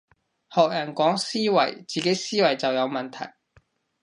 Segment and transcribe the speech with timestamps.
[0.49, 3.33] 學人講思維，自己思維就有問題